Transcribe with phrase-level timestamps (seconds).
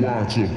[0.00, 0.49] thousand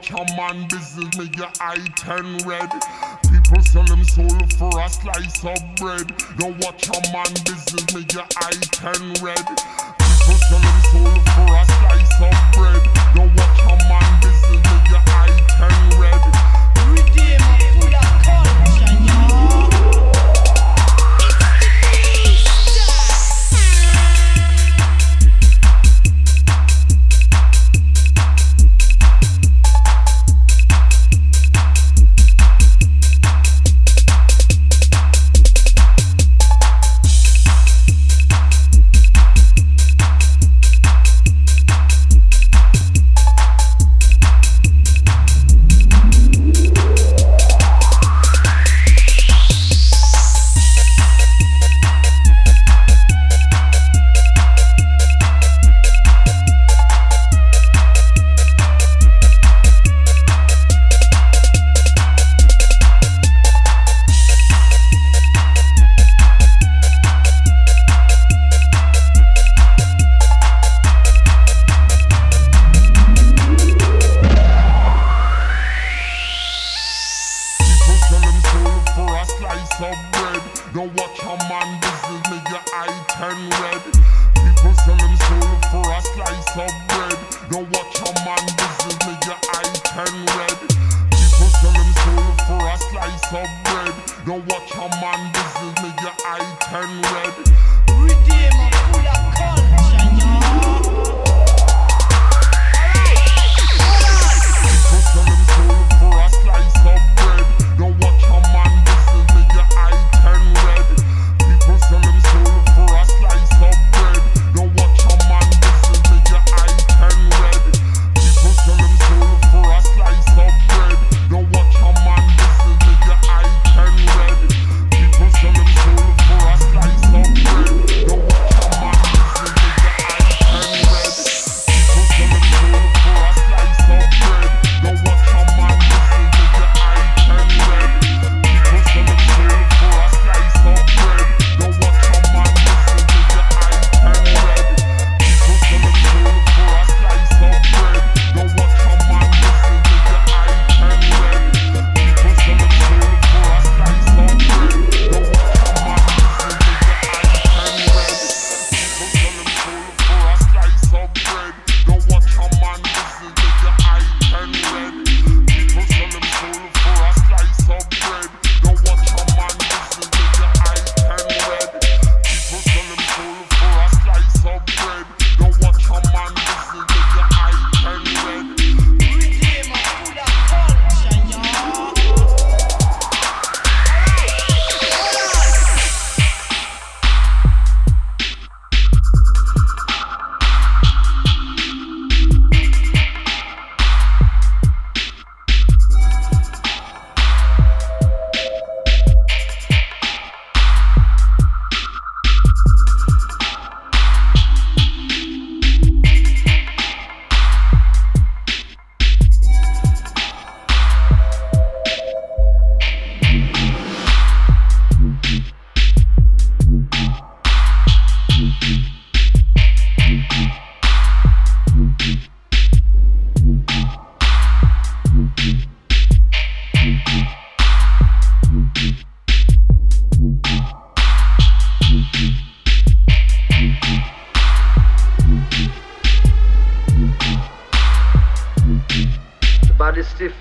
[0.00, 2.70] watch a man business, make your eye turn red.
[3.30, 6.12] People sell them soul for a slice of bread.
[6.38, 9.44] Don't watch a man business, make your eye turn red.
[9.46, 12.82] People sell them soul for a slice of bread.
[13.14, 13.99] Don't watch a man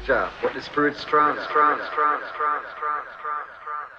[0.10, 0.34] job.
[0.42, 3.99] What is spirit strong, strong, strong, strong, strong, strong, strong.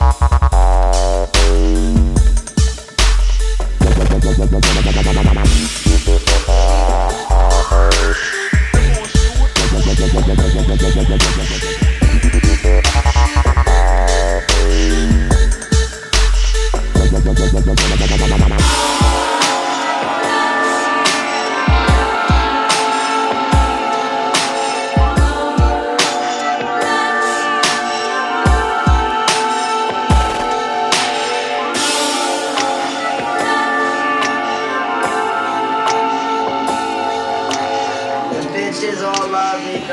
[18.51, 19.00] Bye.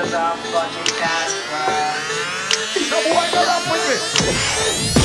[0.00, 1.98] I'm fucking Casper.
[2.88, 4.97] Come wake up with me.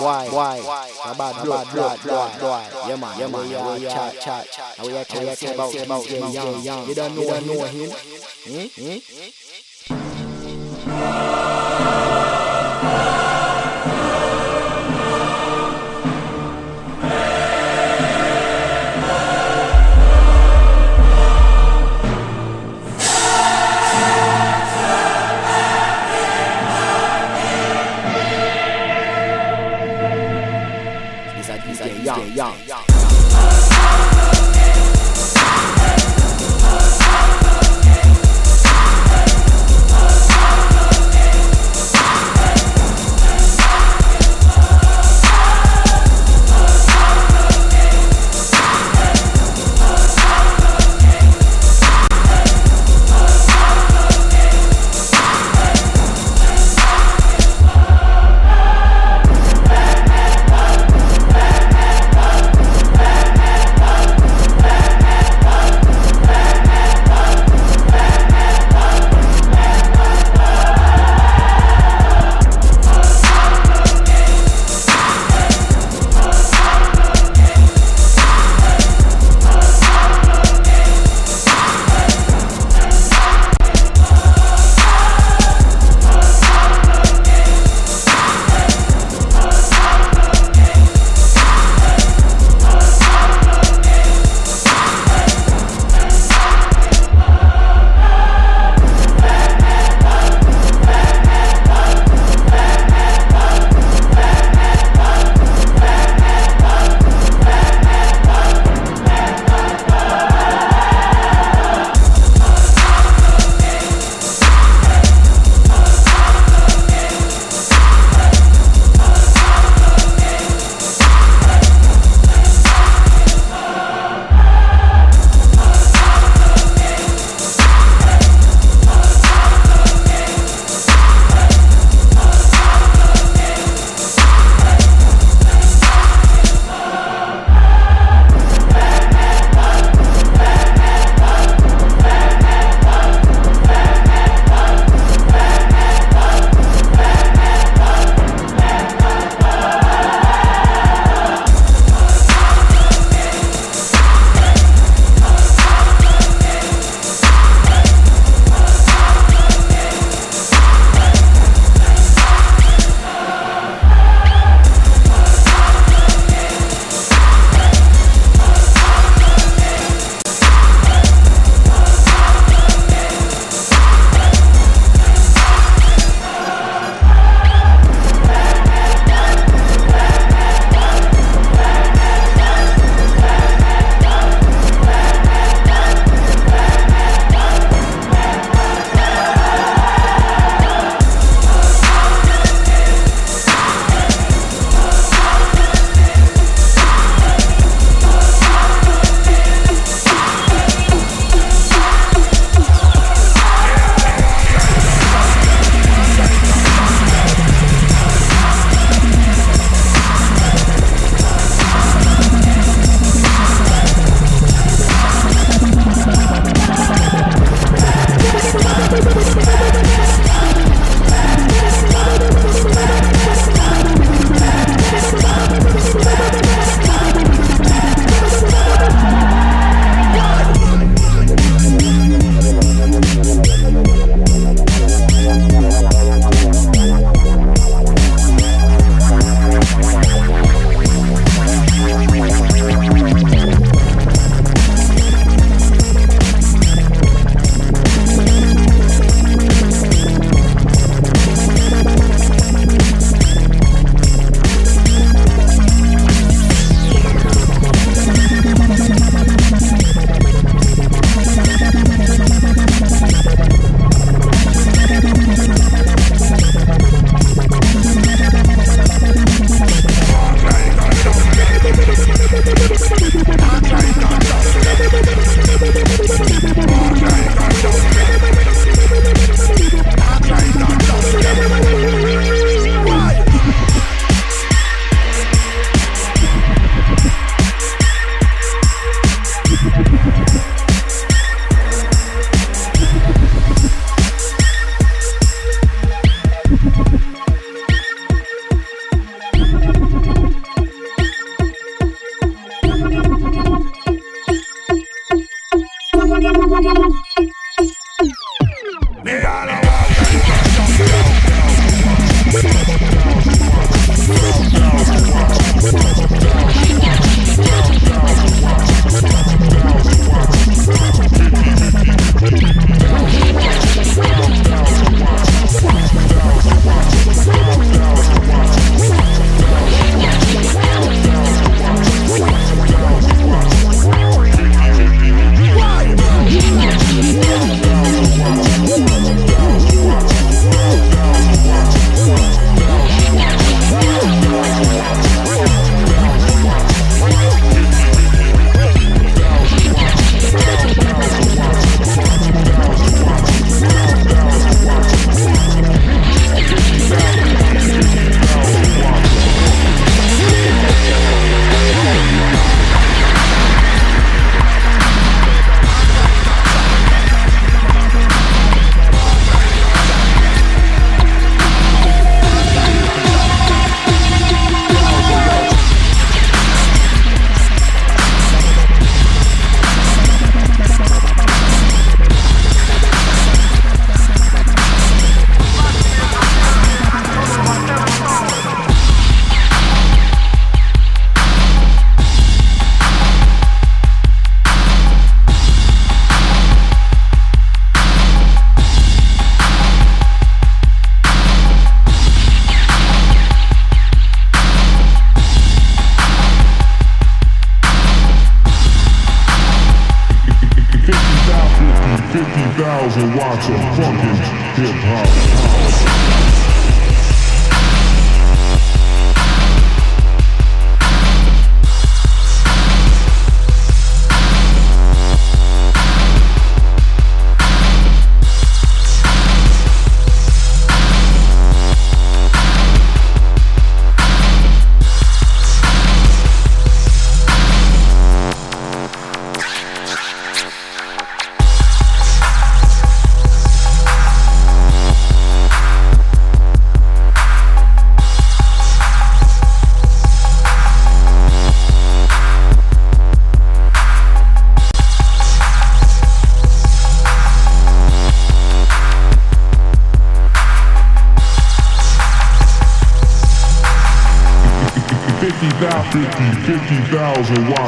[0.00, 0.64] Boy boy.
[1.04, 2.64] A bad blood blood blood boy.
[2.88, 4.78] Yeah man yeah man yeah yeah chat chat.
[4.78, 6.88] Away I try say about DJ Yong Yong.
[6.88, 7.90] You don't know know him?
[8.48, 8.66] Hmm?
[8.80, 10.10] Hmm?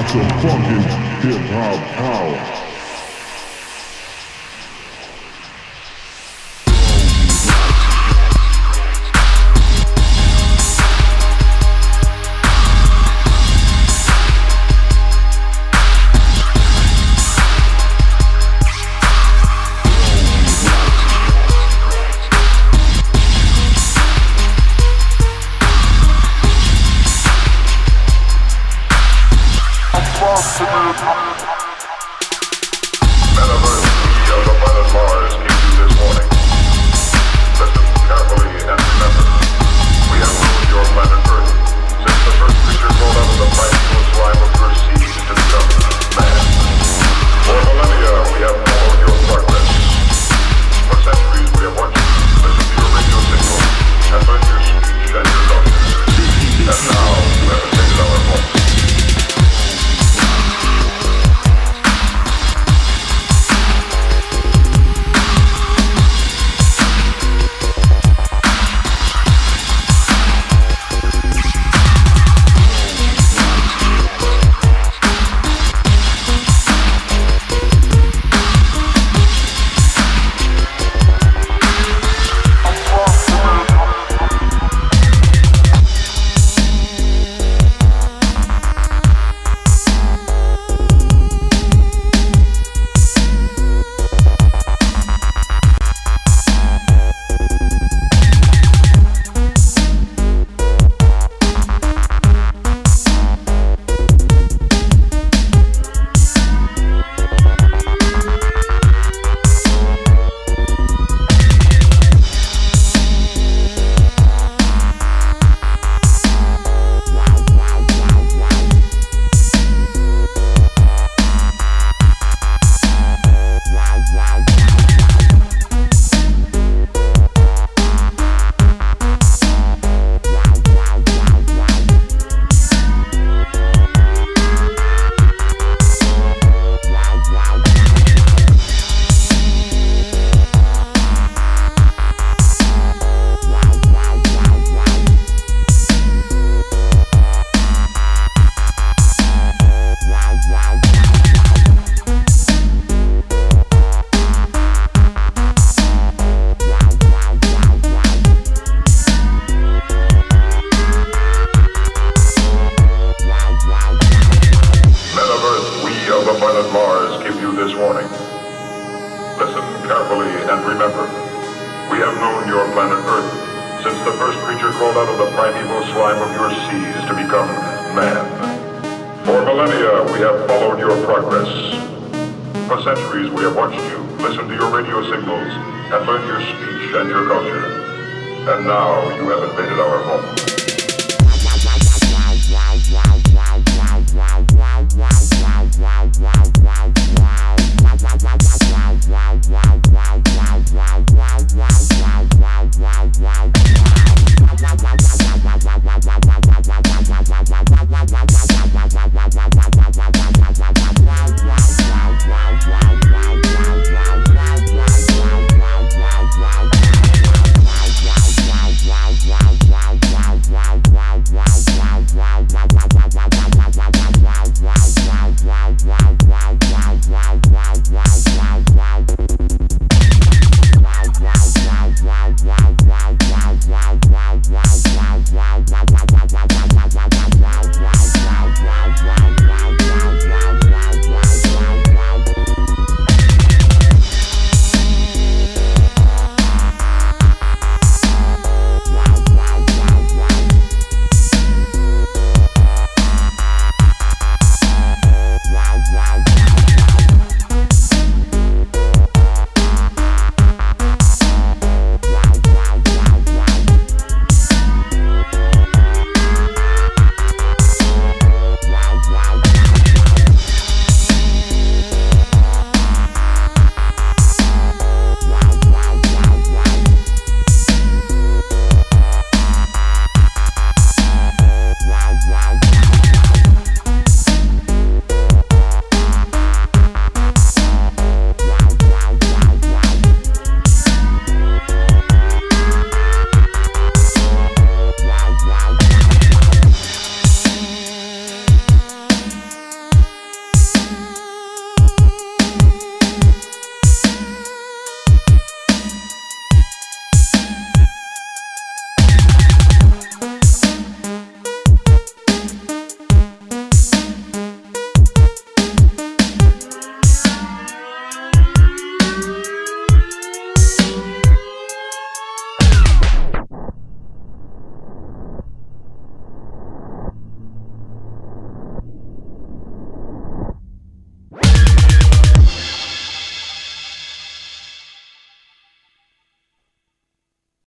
[0.08, 0.51] 解放。